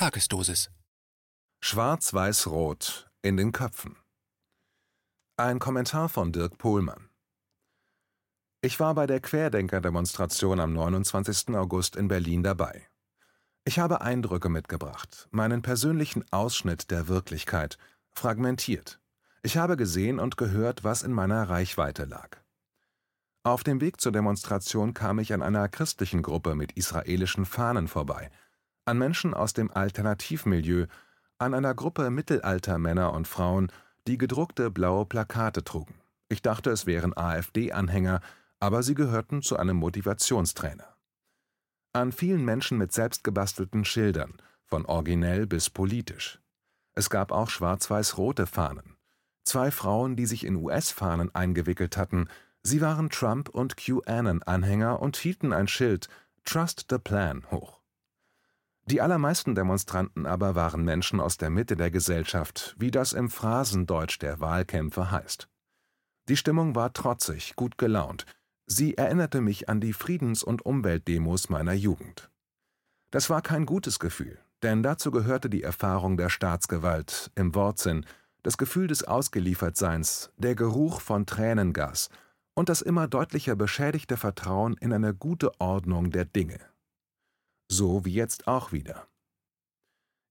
[0.00, 0.70] Tagesdosis.
[1.60, 3.96] Schwarz-Weiß-Rot in den Köpfen.
[5.36, 7.10] Ein Kommentar von Dirk Pohlmann.
[8.62, 11.54] Ich war bei der Querdenker-Demonstration am 29.
[11.54, 12.88] August in Berlin dabei.
[13.66, 17.76] Ich habe Eindrücke mitgebracht, meinen persönlichen Ausschnitt der Wirklichkeit,
[18.10, 19.00] fragmentiert.
[19.42, 22.38] Ich habe gesehen und gehört, was in meiner Reichweite lag.
[23.42, 28.30] Auf dem Weg zur Demonstration kam ich an einer christlichen Gruppe mit israelischen Fahnen vorbei–
[28.90, 30.86] an Menschen aus dem Alternativmilieu,
[31.38, 33.70] an einer Gruppe Mittelaltermänner und Frauen,
[34.08, 35.94] die gedruckte blaue Plakate trugen.
[36.28, 38.20] Ich dachte, es wären AfD-Anhänger,
[38.58, 40.96] aber sie gehörten zu einem Motivationstrainer.
[41.92, 44.34] An vielen Menschen mit selbstgebastelten Schildern,
[44.64, 46.40] von originell bis politisch.
[46.92, 48.96] Es gab auch schwarz-weiß-rote Fahnen.
[49.44, 52.26] Zwei Frauen, die sich in US-Fahnen eingewickelt hatten,
[52.64, 56.08] sie waren Trump- und QAnon-Anhänger und hielten ein Schild
[56.44, 57.79] Trust the Plan hoch.
[58.86, 64.18] Die allermeisten Demonstranten aber waren Menschen aus der Mitte der Gesellschaft, wie das im Phrasendeutsch
[64.18, 65.48] der Wahlkämpfe heißt.
[66.28, 68.26] Die Stimmung war trotzig, gut gelaunt.
[68.66, 72.30] Sie erinnerte mich an die Friedens- und Umweltdemos meiner Jugend.
[73.10, 78.06] Das war kein gutes Gefühl, denn dazu gehörte die Erfahrung der Staatsgewalt im Wortsinn,
[78.42, 82.08] das Gefühl des Ausgeliefertseins, der Geruch von Tränengas
[82.54, 86.69] und das immer deutlicher beschädigte Vertrauen in eine gute Ordnung der Dinge
[87.70, 89.06] so wie jetzt auch wieder.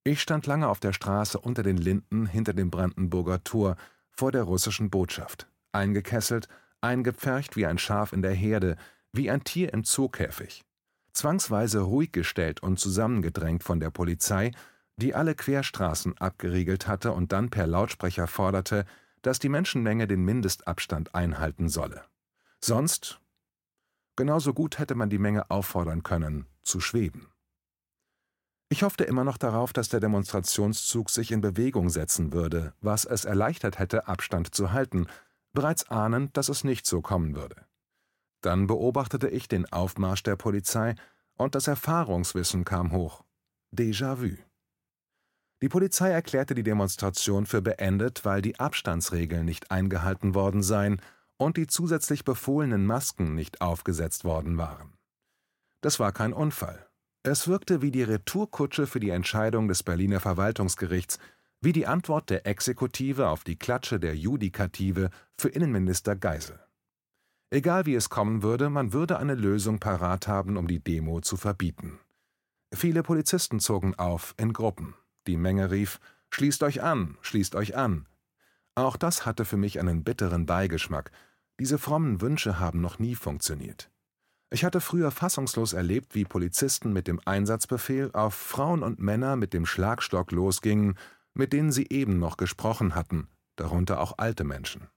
[0.03, 3.77] Ich stand lange auf der Straße unter den Linden hinter dem Brandenburger Tor
[4.11, 6.47] vor der russischen Botschaft, eingekesselt,
[6.81, 8.75] eingepfercht wie ein Schaf in der Herde,
[9.13, 10.63] wie ein Tier im Zookäfig,
[11.13, 14.51] zwangsweise ruhig gestellt und zusammengedrängt von der Polizei,
[14.97, 18.85] die alle Querstraßen abgeriegelt hatte und dann per Lautsprecher forderte,
[19.21, 22.03] dass die Menschenmenge den Mindestabstand einhalten solle.
[22.61, 23.21] Sonst
[24.17, 27.27] genauso gut hätte man die Menge auffordern können, zu schweben.
[28.71, 33.25] Ich hoffte immer noch darauf, dass der Demonstrationszug sich in Bewegung setzen würde, was es
[33.25, 35.07] erleichtert hätte, Abstand zu halten,
[35.53, 37.65] bereits ahnend, dass es nicht so kommen würde.
[38.41, 40.95] Dann beobachtete ich den Aufmarsch der Polizei
[41.35, 43.23] und das Erfahrungswissen kam hoch.
[43.75, 44.37] Déjà-vu.
[45.61, 51.01] Die Polizei erklärte die Demonstration für beendet, weil die Abstandsregeln nicht eingehalten worden seien
[51.37, 54.98] und die zusätzlich befohlenen Masken nicht aufgesetzt worden waren.
[55.81, 56.85] Das war kein Unfall.
[57.23, 61.19] Es wirkte wie die Retourkutsche für die Entscheidung des Berliner Verwaltungsgerichts,
[61.61, 66.59] wie die Antwort der Exekutive auf die Klatsche der Judikative für Innenminister Geisel.
[67.51, 71.35] Egal wie es kommen würde, man würde eine Lösung parat haben, um die Demo zu
[71.35, 71.99] verbieten.
[72.73, 74.93] Viele Polizisten zogen auf in Gruppen.
[75.27, 78.07] Die Menge rief: Schließt euch an, schließt euch an.
[78.75, 81.11] Auch das hatte für mich einen bitteren Beigeschmack.
[81.59, 83.89] Diese frommen Wünsche haben noch nie funktioniert.
[84.51, 89.53] Ich hatte früher fassungslos erlebt, wie Polizisten mit dem Einsatzbefehl auf Frauen und Männer mit
[89.53, 90.97] dem Schlagstock losgingen,
[91.35, 94.87] mit denen sie eben noch gesprochen hatten, darunter auch alte Menschen.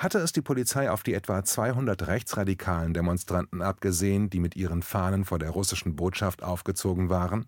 [0.00, 5.24] Hatte es die Polizei auf die etwa 200 rechtsradikalen Demonstranten abgesehen, die mit ihren Fahnen
[5.24, 7.46] vor der russischen Botschaft aufgezogen waren?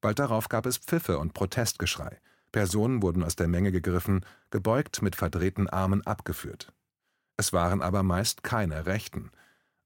[0.00, 2.20] Bald darauf gab es Pfiffe und Protestgeschrei.
[2.52, 6.72] Personen wurden aus der Menge gegriffen, gebeugt mit verdrehten Armen abgeführt.
[7.36, 9.32] Es waren aber meist keine Rechten,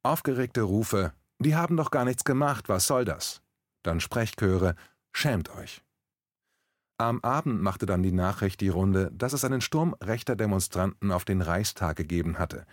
[0.05, 3.41] Aufgeregte Rufe, die haben doch gar nichts gemacht, was soll das?
[3.85, 4.75] Dann Sprechchöre,
[5.13, 5.85] schämt euch.
[6.99, 11.25] Am Abend machte dann die Nachricht die Runde, dass es einen Sturm rechter Demonstranten auf
[11.25, 12.67] den Reichstag gegeben hatte.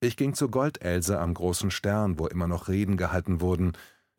[0.00, 3.72] Ich ging zu Goldelse am großen Stern, wo immer noch Reden gehalten wurden.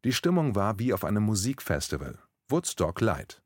[0.03, 2.17] Die Stimmung war wie auf einem Musikfestival.
[2.49, 3.43] Woodstock Light.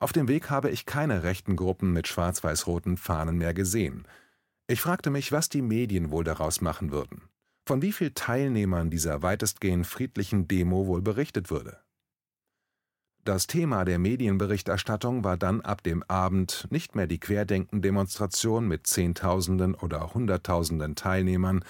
[0.00, 4.04] Auf dem Weg habe ich keine rechten Gruppen mit schwarz-weiß-roten Fahnen mehr gesehen.
[4.66, 7.22] Ich fragte mich, was die Medien wohl daraus machen würden
[7.72, 11.78] von wie viel Teilnehmern dieser weitestgehend friedlichen Demo wohl berichtet würde.
[13.24, 19.74] Das Thema der Medienberichterstattung war dann ab dem Abend nicht mehr die Querdenken-Demonstration mit Zehntausenden
[19.74, 21.64] oder Hunderttausenden Teilnehmern,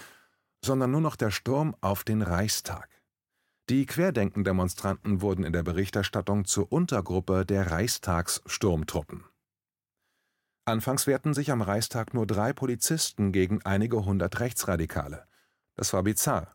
[0.64, 2.88] sondern nur noch der Sturm auf den Reichstag.
[3.69, 9.22] Die Querdenken-Demonstranten wurden in der Berichterstattung zur Untergruppe der Reichstagssturmtruppen.
[10.64, 15.28] Anfangs wehrten sich am Reichstag nur drei Polizisten gegen einige hundert Rechtsradikale.
[15.74, 16.54] Das war bizarr.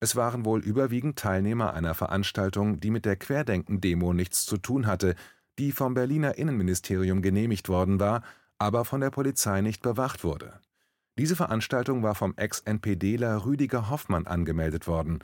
[0.00, 5.14] Es waren wohl überwiegend Teilnehmer einer Veranstaltung, die mit der Querdenken-Demo nichts zu tun hatte,
[5.58, 8.22] die vom Berliner Innenministerium genehmigt worden war,
[8.58, 10.60] aber von der Polizei nicht bewacht wurde.
[11.16, 15.20] Diese Veranstaltung war vom Ex-NPDler Rüdiger Hoffmann angemeldet worden.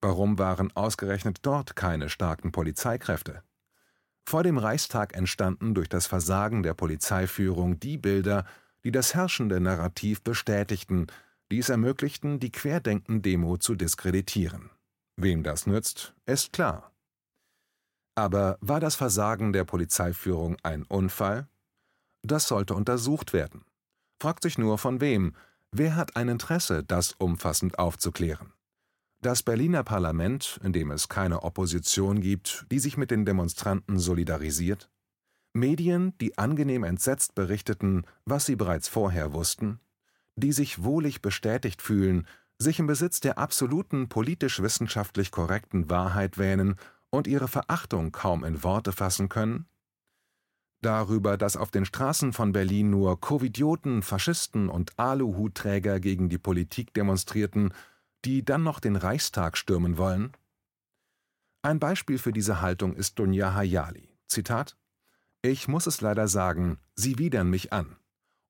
[0.00, 3.42] Warum waren ausgerechnet dort keine starken Polizeikräfte?
[4.26, 8.46] Vor dem Reichstag entstanden durch das Versagen der Polizeiführung die Bilder,
[8.84, 11.06] die das herrschende Narrativ bestätigten,
[11.54, 14.70] die es ermöglichten, die Querdenken-Demo zu diskreditieren.
[15.16, 16.90] Wem das nützt, ist klar.
[18.16, 21.46] Aber war das Versagen der Polizeiführung ein Unfall?
[22.22, 23.64] Das sollte untersucht werden.
[24.20, 25.36] Fragt sich nur von wem,
[25.70, 28.52] wer hat ein Interesse, das umfassend aufzuklären?
[29.20, 34.90] Das Berliner Parlament, in dem es keine Opposition gibt, die sich mit den Demonstranten solidarisiert?
[35.52, 39.78] Medien, die angenehm entsetzt berichteten, was sie bereits vorher wussten?
[40.36, 42.26] Die sich wohlig bestätigt fühlen,
[42.58, 46.76] sich im Besitz der absoluten politisch-wissenschaftlich korrekten Wahrheit wähnen
[47.10, 49.66] und ihre Verachtung kaum in Worte fassen können?
[50.82, 56.92] Darüber, dass auf den Straßen von Berlin nur Covidioten, Faschisten und Aluhutträger gegen die Politik
[56.92, 57.72] demonstrierten,
[58.24, 60.32] die dann noch den Reichstag stürmen wollen?
[61.62, 64.10] Ein Beispiel für diese Haltung ist Dunja Hayali.
[64.26, 64.76] Zitat:
[65.40, 67.96] Ich muss es leider sagen, sie widern mich an.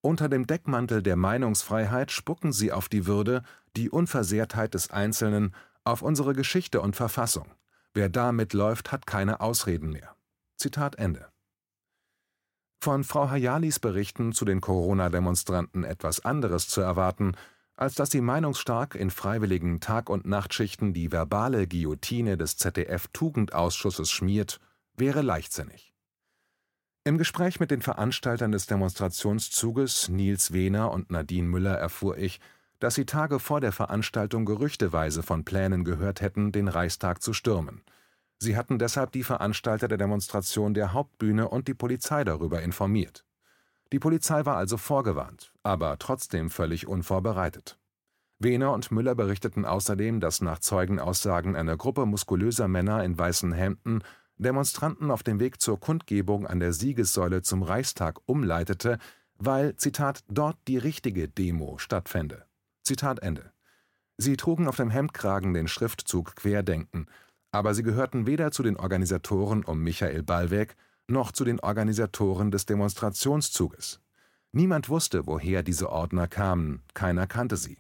[0.05, 3.43] Unter dem Deckmantel der Meinungsfreiheit spucken sie auf die Würde,
[3.75, 7.47] die Unversehrtheit des Einzelnen, auf unsere Geschichte und Verfassung.
[7.95, 10.15] Wer da mitläuft, hat keine Ausreden mehr.
[10.59, 11.31] Zitat Ende.
[12.83, 17.33] Von Frau Hayalis Berichten zu den Corona-Demonstranten etwas anderes zu erwarten,
[17.75, 24.61] als dass sie meinungsstark in freiwilligen Tag- und Nachtschichten die verbale Guillotine des ZDF-Tugendausschusses schmiert,
[24.99, 25.94] wäre leichtsinnig.
[27.07, 32.41] Im Gespräch mit den Veranstaltern des Demonstrationszuges Nils Wehner und Nadine Müller erfuhr ich,
[32.81, 37.83] dass sie Tage vor der Veranstaltung gerüchteweise von Plänen gehört hätten, den Reichstag zu stürmen.
[38.39, 43.27] Sie hatten deshalb die Veranstalter der Demonstration der Hauptbühne und die Polizei darüber informiert.
[43.93, 47.79] Die Polizei war also vorgewarnt, aber trotzdem völlig unvorbereitet.
[48.39, 54.03] Wehner und Müller berichteten außerdem, dass nach Zeugenaussagen eine Gruppe muskulöser Männer in weißen Hemden
[54.37, 58.99] Demonstranten auf dem Weg zur Kundgebung an der Siegessäule zum Reichstag umleitete,
[59.37, 62.45] weil, Zitat, dort die richtige Demo stattfände.
[62.83, 63.53] Zitat Ende.
[64.17, 67.07] Sie trugen auf dem Hemdkragen den Schriftzug Querdenken,
[67.51, 70.77] aber sie gehörten weder zu den Organisatoren um Michael Ballweg
[71.07, 74.01] noch zu den Organisatoren des Demonstrationszuges.
[74.53, 77.79] Niemand wusste, woher diese Ordner kamen, keiner kannte sie.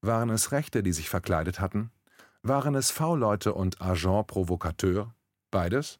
[0.00, 1.90] Waren es Rechte, die sich verkleidet hatten?
[2.42, 5.14] Waren es V-Leute und Agent Provocateur?
[5.50, 5.98] Beides?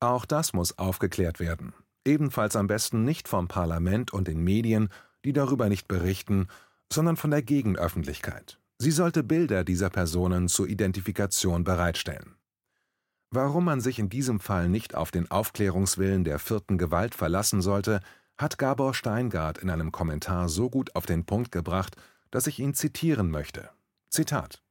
[0.00, 1.74] Auch das muss aufgeklärt werden.
[2.04, 4.88] Ebenfalls am besten nicht vom Parlament und den Medien,
[5.24, 6.48] die darüber nicht berichten,
[6.92, 8.58] sondern von der Gegenöffentlichkeit.
[8.78, 12.36] Sie sollte Bilder dieser Personen zur Identifikation bereitstellen.
[13.30, 18.00] Warum man sich in diesem Fall nicht auf den Aufklärungswillen der vierten Gewalt verlassen sollte,
[18.38, 21.96] hat Gabor Steingart in einem Kommentar so gut auf den Punkt gebracht,
[22.30, 23.68] dass ich ihn zitieren möchte.
[24.08, 24.62] Zitat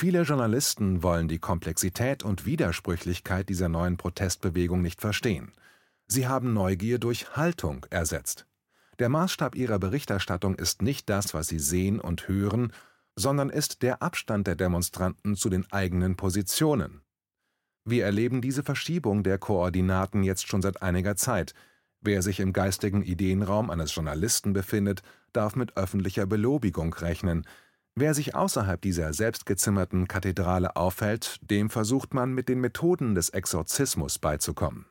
[0.00, 5.52] Viele Journalisten wollen die Komplexität und Widersprüchlichkeit dieser neuen Protestbewegung nicht verstehen.
[6.06, 8.46] Sie haben Neugier durch Haltung ersetzt.
[8.98, 12.72] Der Maßstab ihrer Berichterstattung ist nicht das, was sie sehen und hören,
[13.14, 17.02] sondern ist der Abstand der Demonstranten zu den eigenen Positionen.
[17.84, 21.52] Wir erleben diese Verschiebung der Koordinaten jetzt schon seit einiger Zeit.
[22.00, 25.02] Wer sich im geistigen Ideenraum eines Journalisten befindet,
[25.34, 27.44] darf mit öffentlicher Belobigung rechnen,
[28.00, 34.18] Wer sich außerhalb dieser selbstgezimmerten Kathedrale aufhält, dem versucht man mit den Methoden des Exorzismus
[34.18, 34.86] beizukommen.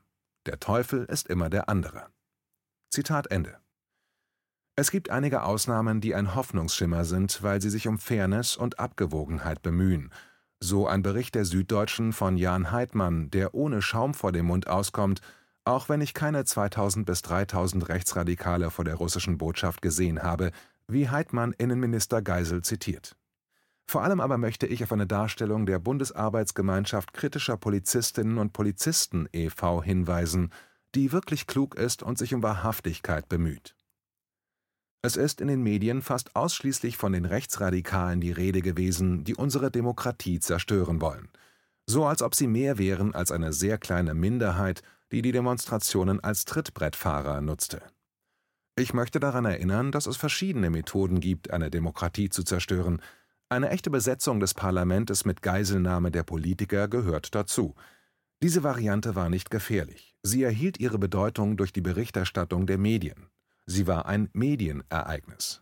[0.45, 2.05] Der Teufel ist immer der andere.
[2.91, 3.57] Zitat Ende.
[4.75, 9.63] Es gibt einige Ausnahmen, die ein Hoffnungsschimmer sind, weil sie sich um Fairness und Abgewogenheit
[9.63, 10.11] bemühen.
[10.59, 15.21] So ein Bericht der Süddeutschen von Jan Heidmann, der ohne Schaum vor dem Mund auskommt,
[15.63, 20.51] auch wenn ich keine 2000 bis 3000 Rechtsradikale vor der russischen Botschaft gesehen habe,
[20.91, 23.15] wie Heidmann Innenminister Geisel zitiert.
[23.85, 29.81] Vor allem aber möchte ich auf eine Darstellung der Bundesarbeitsgemeinschaft kritischer Polizistinnen und Polizisten e.V.
[29.81, 30.51] hinweisen,
[30.95, 33.75] die wirklich klug ist und sich um Wahrhaftigkeit bemüht.
[35.01, 39.71] Es ist in den Medien fast ausschließlich von den Rechtsradikalen die Rede gewesen, die unsere
[39.71, 41.29] Demokratie zerstören wollen,
[41.85, 46.45] so als ob sie mehr wären als eine sehr kleine Minderheit, die die Demonstrationen als
[46.45, 47.81] Trittbrettfahrer nutzte
[48.79, 53.01] ich möchte daran erinnern, dass es verschiedene Methoden gibt, eine Demokratie zu zerstören.
[53.49, 57.75] Eine echte Besetzung des Parlaments mit Geiselnahme der Politiker gehört dazu.
[58.41, 60.15] Diese Variante war nicht gefährlich.
[60.23, 63.27] Sie erhielt ihre Bedeutung durch die Berichterstattung der Medien.
[63.65, 65.61] Sie war ein Medienereignis.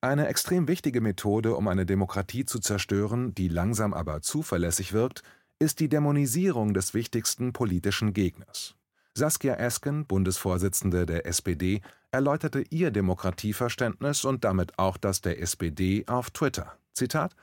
[0.00, 5.22] Eine extrem wichtige Methode, um eine Demokratie zu zerstören, die langsam aber zuverlässig wirkt,
[5.58, 8.77] ist die Dämonisierung des wichtigsten politischen Gegners.
[9.18, 11.80] Saskia Esken, Bundesvorsitzende der SPD,
[12.12, 16.78] erläuterte ihr Demokratieverständnis und damit auch das der SPD auf Twitter.
[16.92, 17.34] Zitat: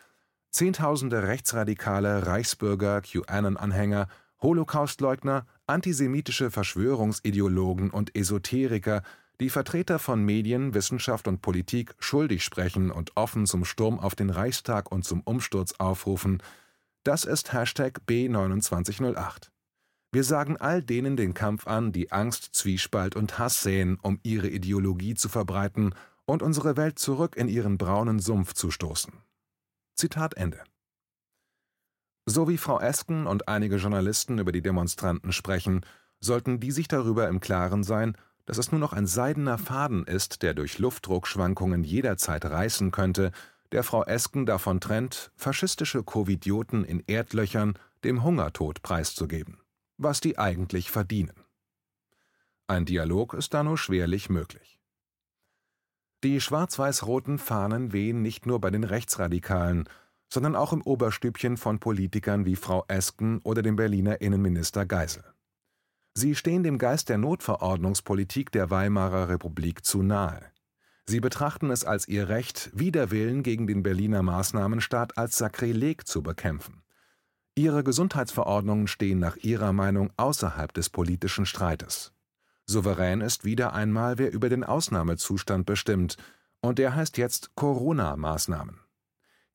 [0.51, 4.07] Zehntausende rechtsradikale Reichsbürger, QAnon-Anhänger,
[4.41, 9.03] Holocaustleugner, antisemitische Verschwörungsideologen und Esoteriker,
[9.41, 14.29] die Vertreter von Medien, Wissenschaft und Politik schuldig sprechen und offen zum Sturm auf den
[14.29, 16.41] Reichstag und zum Umsturz aufrufen,
[17.03, 19.49] das ist Hashtag B2908.
[20.15, 24.47] Wir sagen all denen den Kampf an, die Angst, Zwiespalt und Hass säen, um ihre
[24.47, 25.93] Ideologie zu verbreiten
[26.23, 29.11] und unsere Welt zurück in ihren braunen Sumpf zu stoßen.
[29.93, 30.63] Zitat Ende.
[32.25, 35.85] So wie Frau Esken und einige Journalisten über die Demonstranten sprechen,
[36.21, 40.43] sollten die sich darüber im Klaren sein, dass es nur noch ein seidener Faden ist,
[40.43, 43.33] der durch Luftdruckschwankungen jederzeit reißen könnte,
[43.73, 49.57] der Frau Esken davon trennt, faschistische Covidioten in Erdlöchern dem Hungertod preiszugeben,
[49.97, 51.45] was die eigentlich verdienen.
[52.67, 54.79] Ein Dialog ist da nur schwerlich möglich.
[56.23, 59.87] Die schwarz-weiß-roten Fahnen wehen nicht nur bei den Rechtsradikalen,
[60.27, 65.23] sondern auch im Oberstübchen von Politikern wie Frau Esken oder dem Berliner Innenminister Geisel.
[66.15, 70.41] Sie stehen dem Geist der Notverordnungspolitik der Weimarer Republik zu nahe.
[71.05, 76.84] Sie betrachten es als ihr Recht, Widerwillen gegen den Berliner Maßnahmenstaat als Sakrileg zu bekämpfen.
[77.57, 82.11] Ihre Gesundheitsverordnungen stehen nach ihrer Meinung außerhalb des politischen Streites.
[82.65, 86.17] Souverän ist wieder einmal, wer über den Ausnahmezustand bestimmt,
[86.59, 88.81] und der heißt jetzt Corona-Maßnahmen.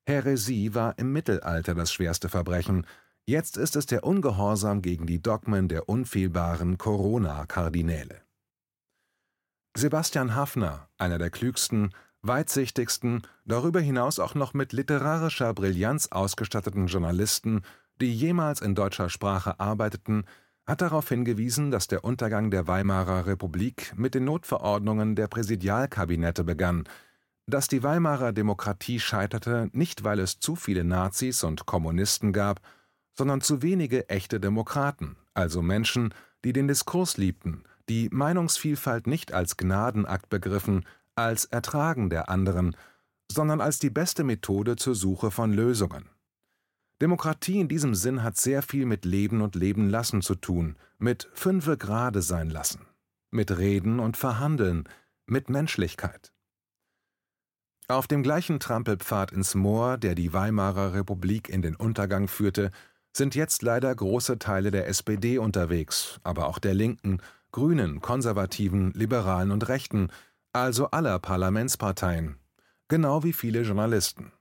[0.07, 2.87] Häresie war im Mittelalter das schwerste Verbrechen,
[3.27, 8.23] jetzt ist es der Ungehorsam gegen die Dogmen der unfehlbaren Corona-Kardinäle.
[9.77, 17.63] Sebastian Haffner, einer der klügsten, weitsichtigsten, darüber hinaus auch noch mit literarischer Brillanz ausgestatteten Journalisten,
[18.01, 20.25] die jemals in deutscher Sprache arbeiteten,
[20.67, 26.85] hat darauf hingewiesen, dass der Untergang der Weimarer Republik mit den Notverordnungen der Präsidialkabinette begann,
[27.47, 32.61] dass die Weimarer Demokratie scheiterte, nicht weil es zu viele Nazis und Kommunisten gab,
[33.13, 36.15] sondern zu wenige echte Demokraten, also Menschen,
[36.45, 42.77] die den Diskurs liebten, die Meinungsvielfalt nicht als Gnadenakt begriffen, als Ertragen der anderen,
[43.31, 46.09] sondern als die beste Methode zur Suche von Lösungen.
[47.01, 51.29] Demokratie in diesem Sinn hat sehr viel mit Leben und Leben lassen zu tun, mit
[51.33, 52.87] Fünfe Grade sein lassen,
[53.31, 54.87] mit Reden und Verhandeln,
[55.25, 56.33] mit Menschlichkeit.
[57.89, 62.71] Auf dem gleichen Trampelpfad ins Moor, der die Weimarer Republik in den Untergang führte,
[63.17, 69.51] sind jetzt leider große Teile der SPD unterwegs, aber auch der Linken, Grünen, Konservativen, Liberalen
[69.51, 70.09] und Rechten,
[70.53, 72.37] also aller Parlamentsparteien,
[72.89, 74.33] genau wie viele Journalisten.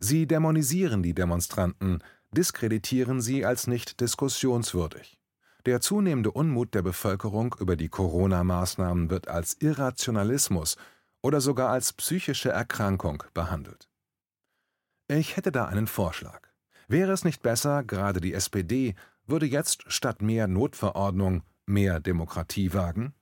[0.00, 2.02] Sie dämonisieren die Demonstranten,
[2.32, 5.18] diskreditieren sie als nicht diskussionswürdig.
[5.66, 10.76] Der zunehmende Unmut der Bevölkerung über die Corona-Maßnahmen wird als Irrationalismus
[11.22, 13.90] oder sogar als psychische Erkrankung behandelt.
[15.06, 16.48] Ich hätte da einen Vorschlag.
[16.88, 18.94] Wäre es nicht besser, gerade die SPD
[19.26, 23.12] würde jetzt statt mehr Notverordnung mehr Demokratie wagen?